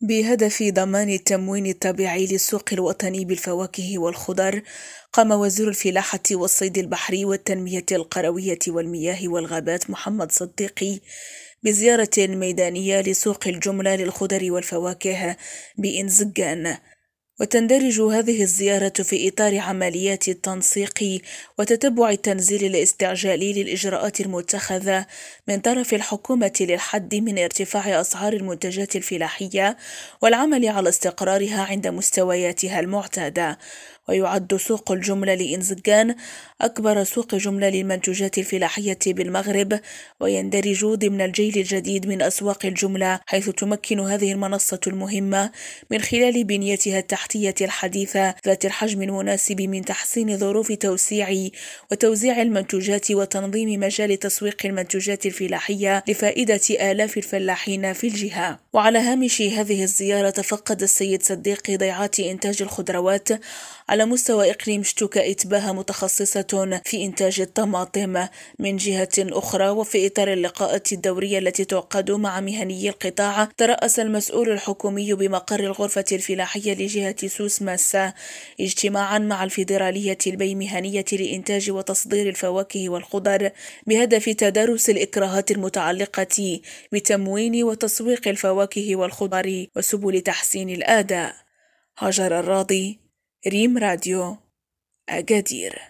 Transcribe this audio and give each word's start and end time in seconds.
بهدف 0.00 0.62
ضمان 0.62 1.10
التموين 1.10 1.66
الطبيعي 1.66 2.26
للسوق 2.26 2.64
الوطني 2.72 3.24
بالفواكه 3.24 3.98
والخضر 3.98 4.62
قام 5.12 5.30
وزير 5.30 5.68
الفلاحة 5.68 6.22
والصيد 6.32 6.78
البحري 6.78 7.24
والتنمية 7.24 7.86
القروية 7.92 8.58
والمياه 8.68 9.28
والغابات 9.28 9.90
محمد 9.90 10.32
صديقي 10.32 11.00
بزيارة 11.62 12.10
ميدانية 12.18 13.00
لسوق 13.00 13.48
الجملة 13.48 13.96
للخضر 13.96 14.52
والفواكه 14.52 15.36
بإنزجان. 15.78 16.78
وتندرج 17.40 18.00
هذه 18.00 18.42
الزيارة 18.42 18.92
في 19.02 19.28
إطار 19.28 19.58
عمليات 19.58 20.28
التنسيق 20.28 21.22
وتتبع 21.58 22.10
التنزيل 22.10 22.64
الاستعجالي 22.64 23.62
للإجراءات 23.62 24.20
المتخذة 24.20 25.06
من 25.48 25.60
طرف 25.60 25.94
الحكومة 25.94 26.52
للحد 26.60 27.14
من 27.14 27.38
ارتفاع 27.38 28.00
أسعار 28.00 28.32
المنتجات 28.32 28.96
الفلاحية 28.96 29.76
والعمل 30.22 30.68
على 30.68 30.88
استقرارها 30.88 31.62
عند 31.64 31.86
مستوياتها 31.86 32.80
المعتادة. 32.80 33.58
ويعد 34.08 34.56
سوق 34.56 34.92
الجملة 34.92 35.34
لإنزجان 35.34 36.14
أكبر 36.60 37.04
سوق 37.04 37.34
جملة 37.34 37.68
للمنتوجات 37.68 38.38
الفلاحية 38.38 38.98
بالمغرب 39.06 39.80
ويندرج 40.20 40.86
ضمن 40.86 41.20
الجيل 41.20 41.58
الجديد 41.58 42.06
من 42.06 42.22
أسواق 42.22 42.66
الجملة 42.66 43.20
حيث 43.26 43.50
تمكن 43.50 44.00
هذه 44.00 44.32
المنصة 44.32 44.80
المهمة 44.86 45.50
من 45.90 46.00
خلال 46.00 46.44
بنيتها 46.44 46.98
التحتية 46.98 47.54
الحديثة 47.60 48.34
ذات 48.46 48.64
الحجم 48.64 49.02
المناسب 49.02 49.60
من 49.60 49.84
تحسين 49.84 50.36
ظروف 50.36 50.72
توسيع 50.72 51.48
وتوزيع 51.90 52.42
المنتوجات 52.42 53.10
وتنظيم 53.10 53.80
مجال 53.80 54.18
تسويق 54.18 54.56
المنتوجات 54.64 55.26
الفلاحية 55.26 56.04
لفائدة 56.08 56.60
آلاف 56.70 57.16
الفلاحين 57.16 57.92
في 57.92 58.06
الجهة. 58.06 58.58
وعلى 58.72 58.98
هامش 58.98 59.42
هذه 59.42 59.82
الزيارة 59.82 60.30
تفقد 60.30 60.82
السيد 60.82 61.22
صديق 61.22 61.70
ضيعات 61.70 62.20
إنتاج 62.20 62.62
الخضروات 62.62 63.28
مستوى 64.04 64.50
إقليم 64.50 64.82
شتوكا 64.82 65.30
إتباها 65.30 65.72
متخصصة 65.72 66.80
في 66.84 67.04
إنتاج 67.04 67.40
الطماطم 67.40 68.26
من 68.58 68.76
جهة 68.76 69.08
أخرى 69.18 69.68
وفي 69.68 70.06
إطار 70.06 70.32
اللقاءات 70.32 70.92
الدورية 70.92 71.38
التي 71.38 71.64
تعقد 71.64 72.10
مع 72.10 72.40
مهني 72.40 72.88
القطاع 72.88 73.48
ترأس 73.56 74.00
المسؤول 74.00 74.50
الحكومي 74.50 75.14
بمقر 75.14 75.60
الغرفة 75.60 76.04
الفلاحية 76.12 76.74
لجهة 76.74 77.26
سوس 77.26 77.62
ماسا 77.62 78.12
اجتماعا 78.60 79.18
مع 79.18 79.44
الفيدرالية 79.44 80.18
البيمهنية 80.26 81.04
لإنتاج 81.12 81.70
وتصدير 81.70 82.28
الفواكه 82.28 82.88
والخضر 82.88 83.50
بهدف 83.86 84.24
تدارس 84.24 84.90
الإكراهات 84.90 85.50
المتعلقة 85.50 86.60
بتموين 86.92 87.64
وتسويق 87.64 88.28
الفواكه 88.28 88.96
والخضر 88.96 89.66
وسبل 89.76 90.20
تحسين 90.20 90.70
الأداء. 90.70 91.34
هاجر 91.98 92.40
الراضي 92.40 93.07
ريم 93.46 93.78
راديو 93.78 94.36
أكادير. 95.08 95.82